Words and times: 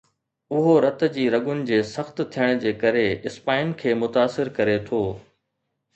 اهو 0.57 0.73
رت 0.85 1.01
جي 1.17 1.25
رڳن 1.35 1.61
جي 1.71 1.77
سخت 1.91 2.23
ٿيڻ 2.37 2.63
جي 2.63 2.73
ڪري 2.85 3.05
اسپائن 3.31 3.77
کي 3.83 3.93
متاثر 4.01 4.55
ڪري 4.57 4.79
ٿو 4.89 5.03